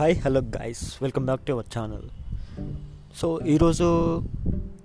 Hi 0.00 0.16
hello 0.24 0.40
guys 0.40 1.02
welcome 1.02 1.24
back 1.24 1.40
to 1.40 1.52
our 1.52 1.78
channel 1.78 2.02
so 3.16 3.40
ఈరోజు 3.40 3.84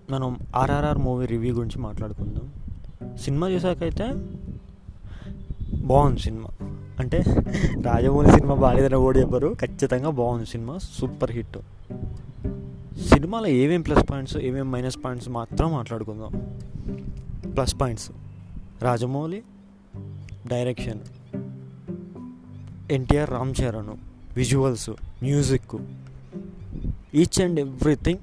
మనం 0.10 0.40
RRR 0.56 0.98
movie 0.98 1.26
review 1.26 1.56
గురించి 1.56 1.82
మాట్లాడుకుందాం. 1.82 2.54
సినిమా 3.18 3.50
చూసాకైతే 3.50 4.14
బాగుంది 5.78 6.20
సినిమా. 6.20 6.48
అంటే 7.00 7.18
రాజమౌళి 7.82 8.32
సినిమా 8.32 8.56
బాగాలేదని 8.56 8.96
కూడా 8.96 9.20
చెప్పరు. 9.20 9.56
ఖచ్చితంగా 9.62 10.10
బాగుంది 10.10 10.46
సినిమా. 10.46 10.78
Super 10.78 11.32
hit. 11.32 11.58
సినిమాలో 13.08 13.48
ఏమేం 13.48 13.82
ప్లస్ 13.82 14.12
పాయింట్స్ 14.12 14.38
ఏమేం 14.38 14.72
మైనస్ 14.72 14.98
పాయింట్స్ 15.06 15.30
మాత్రం 15.30 15.72
మాట్లాడుకుందాం. 15.72 16.60
Plus 17.54 17.82
points. 17.82 18.12
Rajamouli 18.82 19.44
direction. 20.48 21.00
NTR 22.92 23.30
Ram 23.30 23.54
Charan. 23.62 24.15
Visuals 24.38 24.90
music 25.24 25.76
each 27.22 27.42
and 27.42 27.60
everything 27.60 28.22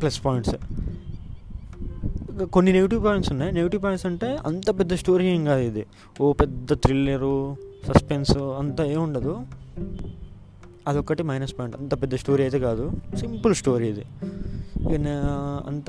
plus 0.00 0.18
points 0.24 0.56
కొన్ని 2.54 2.70
నెగిటివ్ 2.72 3.04
పాయింట్స్ 3.04 3.30
ఉన్నాయి. 3.32 3.52
నెగిటివ్ 3.52 3.82
పాయింట్స్ 3.82 4.06
అంటే 4.06 4.28
అంత 4.46 4.70
పెద్ద 4.78 4.94
స్టోరీ 4.94 5.26
ఏం 5.26 5.44
కాదు 5.44 5.60
ఇది. 5.60 5.84
ఓ 6.20 6.32
పెద్ద 6.32 6.74
థ్రిల్లరు 6.74 7.56
సస్పెన్స్ 7.88 8.36
అంత 8.60 8.80
ఏం 8.80 9.02
ఉండదు. 9.02 9.34
అదొక్కటి 10.88 11.22
మైనస్ 11.22 11.54
పాయింట్ 11.58 11.76
అంత 11.76 11.92
పెద్ద 12.02 12.14
స్టోరీ 12.14 12.42
అయితే 12.42 12.58
కాదు. 12.58 12.84
సింపుల్ 13.20 13.54
స్టోరీ 13.54 13.86
ఇది. 13.88 14.04
ఇక 14.82 14.94
అంత 15.68 15.88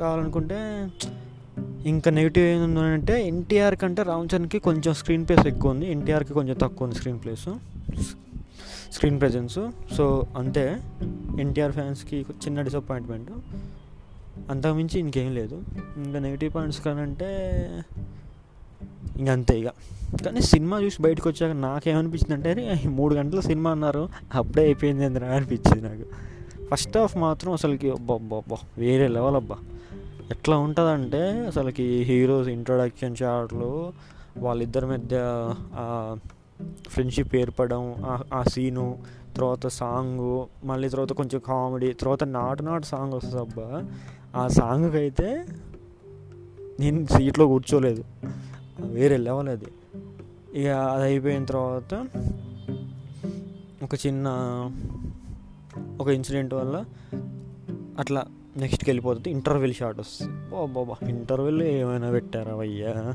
కావాలనుకుంటే 0.00 0.58
ఇంకా 1.86 2.10
నెగిటివ్ 2.10 2.46
ఏంటంటే 2.46 3.26
ఎన్టీఆర్ 3.26 3.76
కంటే 3.76 4.02
రామ్ 4.02 4.28
చరణ్కి 4.34 4.58
కొంచెం 4.58 4.94
స్క్రీన్ 4.94 5.28
ప్లేస్ 5.28 5.46
ఎక్కువ 5.46 5.70
ఉంది. 5.70 5.90
ఎన్టీఆర్కి 5.90 6.32
కొంచెం 6.32 6.56
తక్కువ 6.62 6.86
ఉంది 6.86 6.96
screen 6.96 7.18
plays 7.18 7.48
screen 8.92 9.20
presence 9.20 9.58
so 9.96 10.26
అంతే. 10.36 10.80
ఎన్టీఆర్ 11.40 11.72
ఫ్యాన్స్కి 11.72 12.16
చిన్న 12.16 12.62
డిసప్పాయింట్మెంట్ 12.62 13.30
అంతకుమించి 14.50 15.00
ఇంకేం 15.00 15.34
లేదు. 15.34 15.62
ఇంకా 15.96 16.18
నెగిటివ్ 16.18 16.54
పాయింట్స్ 16.54 16.80
కానంటే 16.80 17.28
ఇంక 19.16 19.28
అంతే 19.28 19.60
ఇక. 19.60 19.68
కానీ 20.24 20.40
సినిమా 20.40 20.80
చూసి 20.80 21.02
బయటకు 21.02 21.28
వచ్చాక 21.28 21.52
నాకేమనిపించింది 21.52 22.34
అంటే 22.34 22.82
మూడు 22.86 23.14
గంటల 23.14 23.40
సినిమా 23.40 23.70
అన్నారు. 23.70 24.08
అప్పుడే 24.34 24.62
అయిపోయింది 24.62 25.04
అని 25.04 25.24
అనిపించింది 25.24 25.88
నాకు. 25.88 26.02
ఫస్ట్ 26.72 26.98
హాఫ్ 26.98 27.16
మాత్రం 27.16 27.52
అసలుకి 27.52 27.90
అబ్బా 27.90 28.14
అబ్బా 28.14 28.56
వేరే 28.78 29.08
లెవెల్ 29.08 29.36
అబ్బా. 29.36 29.56
ఎట్లా 30.30 30.58
ఉంటుందంటే 30.58 31.46
అసలుకి 31.46 32.02
హీరోస్ 32.02 32.48
ఇంట్రొడక్షన్ 32.48 33.16
షాట్లు 33.16 33.92
వాళ్ళిద్దరి 34.38 34.86
మధ్య 34.86 35.16
ఫ్రెండ్షిప్ 36.88 37.36
ఏర్పడడం 37.36 37.94
ఆ 38.34 38.42
సీను 38.42 38.98
తర్వాత 39.36 39.66
సాంగ్ 39.66 40.46
మళ్ళీ 40.66 40.88
తర్వాత 40.88 41.12
కొంచెం 41.12 41.40
కామెడీ 41.46 41.92
తర్వాత 41.92 42.24
నాటు 42.24 42.62
నాటు 42.62 42.86
సాంగ్ 42.86 43.12
వస్తుంది 43.12 43.40
అబ్బా. 43.40 43.84
ఆ 44.36 44.48
సాంగ్కి 44.48 44.96
అయితే 44.96 45.46
నేను 46.80 47.06
సీట్లో 47.06 47.46
కూర్చోలేదు. 47.46 48.04
వేరే 48.80 49.16
లెవెల్ 49.16 49.48
అది. 49.48 49.66
ఇక 50.54 50.66
అది 50.68 51.04
అయిపోయిన 51.04 51.44
తర్వాత 51.44 52.06
ఒక 53.82 53.94
చిన్న 53.94 54.26
ఒక 56.00 56.08
ఇన్సిడెంట్ 56.08 56.54
వల్ల 56.54 56.84
అట్లా 57.98 58.24
నెక్స్ట్కి 58.56 58.90
వెళ్ళిపోతుంది. 58.90 59.30
ఇంటర్వెల్ 59.30 59.74
షాట్ 59.74 60.00
వస్తుంది. 60.00 60.32
బాబా 60.72 61.08
ఇంటర్వెల్ 61.08 61.62
ఏమైనా 61.62 62.10
పెట్టారా 62.10 62.54
అయ్యా 62.54 63.14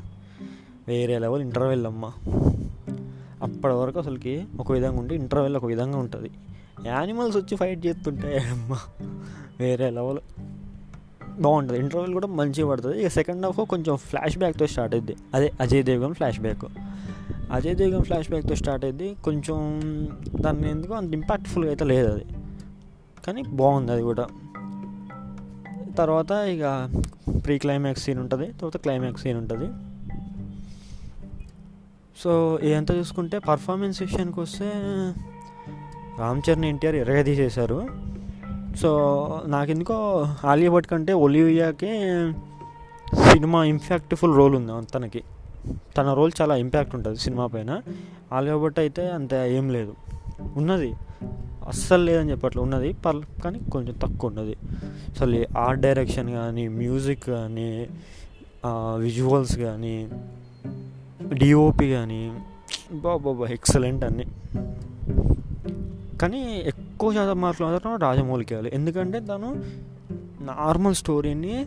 వేరే 0.88 1.18
లెవెల్ 1.18 1.42
ఇంటర్వెల్ 1.42 1.86
అమ్మ. 1.86 2.12
అప్పటి 3.42 3.74
వరకు 3.74 3.98
అసలుకి 3.98 4.44
ఒక 4.60 4.72
విధంగా 4.72 4.98
ఉంటే 4.98 5.14
ఇంటర్వెల్ 5.14 5.56
ఒక 5.56 5.64
విధంగా 5.64 5.98
ఉంటుంది. 5.98 6.30
యానిమల్స్ 6.86 7.36
వచ్చి 7.36 7.56
ఫైట్ 7.56 7.86
చేస్తుంటే 7.86 8.38
అమ్మ. 8.38 8.76
వేరే 9.60 9.90
లెవెల్. 9.90 10.18
బాగుంటుంది. 11.40 11.80
ఇంటర్వెల్ 11.80 12.12
కూడా 12.12 12.26
మంచిగా 12.26 12.68
పడుతుంది. 12.68 13.02
ఇక 13.02 13.08
సెకండ్ 13.08 13.46
హాఫ్ 13.46 13.60
కొంచెం 13.60 13.96
ఫ్లాష్ 13.96 14.38
బ్యాక్తో 14.38 14.66
స్టార్ట్ 14.66 14.94
అయింది 14.94 15.16
అదే 15.34 15.52
Ajay 15.60 15.84
Devgn 15.84 16.14
flash 16.14 16.40
back. 16.40 16.64
Ajay 17.52 17.76
Devgn 17.76 18.02
flash 18.02 18.30
బ్యాక్తో 18.30 18.54
start 18.54 18.84
అయింది 18.84 19.16
కొంచెం 19.24 19.80
దాన్ని 20.40 20.70
ఎందుకు 20.70 20.94
అంత 20.94 21.12
ఇంపాక్ట్ఫుల్గా 21.12 21.70
అయితే 21.70 21.84
లేదు 21.84 22.12
అది. 22.12 22.24
కానీ 23.26 23.42
బాగుంది 23.42 23.92
అది 23.92 24.02
కూడా. 24.02 24.26
తర్వాత 25.98 26.30
ఇక 26.30 26.64
ప్రీ 27.44 27.58
క్లైమాక్స్ 27.58 28.02
సీన్ 28.02 28.18
ఉంటుంది. 28.18 28.46
తర్వాత 28.52 28.76
క్లైమాక్స్ 28.76 29.22
సీన్ 29.22 29.38
ఉంటుంది. 29.38 29.68
సో 32.22 32.58
ఇదంతా 32.62 32.94
చూసుకుంటే 32.94 33.38
పర్ఫార్మెన్స్ 33.38 34.02
విషయానికి 34.02 34.40
వస్తే 34.40 34.70
రామ్ 36.18 36.42
చరణ్ 36.50 36.64
ఎన్టీఆర్ 36.64 36.96
ఎరగదీసేశారు 36.96 37.88
సో 38.76 38.90
నాకెందుకో 39.46 39.96
ఆలియా 40.44 40.70
భట్ 40.70 40.86
కంటే 40.86 41.12
ఒలివియాకే 41.12 41.92
సినిమా 43.14 43.64
ఇంపాక్ట్ఫుల్ 43.64 44.36
రోల్ 44.36 44.54
ఉంది 44.54 44.90
తనకి. 44.90 45.22
తన 45.96 46.12
రోల్ 46.12 46.32
చాలా 46.40 46.56
ఇంపాక్ట్ 46.56 46.94
ఉంటుంది 46.94 47.18
సినిమా 47.18 47.46
పైన. 47.46 47.80
ఆలియా 48.32 48.56
భట్ 48.56 48.78
అయితే 48.78 49.10
అంత 49.10 49.34
ఏం 49.34 49.72
లేదు. 49.72 49.94
ఉన్నది. 50.56 50.94
అస్సలు 51.68 52.02
లేదని 52.02 52.30
చెప్పట్లు 52.30 52.60
ఉన్నది. 52.62 52.92
పర్ 52.92 53.16
కానీ 53.44 53.58
కొంచెం 53.72 53.94
తక్కువ 54.02 54.30
ఉన్నది. 54.30 54.56
అసలు 55.08 55.58
ఆర్ట్ 55.58 55.80
డైరెక్షన్ 55.80 56.30
కానీ 56.30 56.68
మ్యూజిక్ 56.68 57.24
కానీ 57.24 57.86
విజువల్స్ 58.96 59.56
కానీ 59.58 60.08
డిఓపి 61.34 61.90
కానీ 61.90 62.22
బాబా 62.92 63.46
ఎక్సలెంట్ 63.46 64.04
అన్ని. 64.04 64.26
కానీ 66.18 66.40
ఎక్కువ 66.66 67.12
శాతం 67.12 67.40
మార్కులు 67.40 67.66
మాత్రం 67.66 67.96
రాజమౌళికి 67.96 68.54
ఇవ్వాలి 68.54 68.74
ఎందుకంటే 68.74 69.20
తను 69.20 69.62
నార్మల్ 70.40 70.94
స్టోరీని 70.94 71.66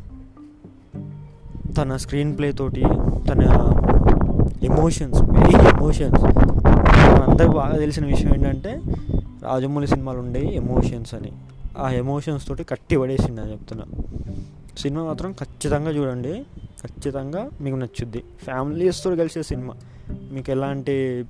తన 1.78 1.96
స్క్రీన్ 1.96 2.38
ప్లే 2.38 2.52
తోటి 2.52 2.82
తన 3.30 3.42
ఎమోషన్స్ 4.64 5.22
మెయిన్ 5.22 5.68
ఎమోషన్స్ 5.68 6.24
అందరికి 7.30 7.52
బాగా 7.52 7.78
తెలిసిన 7.78 8.06
విషయం 8.06 8.34
ఏంటంటే 8.34 8.82
రాజమౌళి 9.42 9.88
సినిమాలు 9.88 10.20
ఉండే 10.20 10.46
ఎమోషన్స్ 10.46 11.14
అని. 11.14 11.32
ఆ 11.78 11.90
ఎమోషన్స్ 11.90 12.48
తోటి 12.48 12.64
కట్టి 12.64 12.98
పడేసింది 12.98 13.42
అని 13.42 13.52
చెప్తున్నా. 13.52 13.86
సినిమా 14.78 15.04
మాత్రం 15.04 15.32
ఖచ్చితంగా 15.32 15.92
చూడండి. 15.92 16.46
ఖచ్చితంగా 16.84 17.50
మీకు 17.62 17.76
నచ్చుద్ది. 17.76 18.24
ఫ్యామిలీస్తో 18.44 19.16
కలిసే 19.16 19.44
సినిమా. 19.44 19.76
మీకు 20.10 20.52
ఎలాంటి 20.52 21.26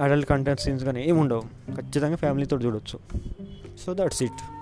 అడల్ట్ 0.00 0.28
కంటెంట్ 0.28 0.60
సీన్స్ 0.60 0.84
కానీ 0.84 1.02
ఏమి 1.02 1.20
ఉండవు 1.20 1.42
ఖచ్చితంగా 1.74 2.16
ఫ్యామిలీతో 2.16 2.58
చూడొచ్చు. 2.58 2.98
So 3.86 3.94
that's 3.94 4.22
it 4.22 4.55